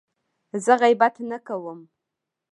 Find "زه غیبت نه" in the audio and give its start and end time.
0.63-1.37